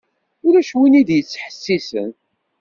[0.45, 2.11] Ulac win i d-yettḥessisen.